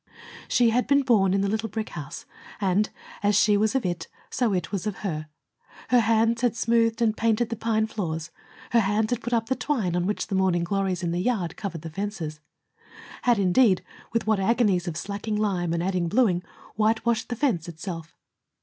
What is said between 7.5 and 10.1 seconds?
pine floors; her hands had put up the twine on